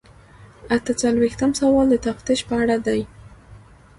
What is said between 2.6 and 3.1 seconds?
اړه دی.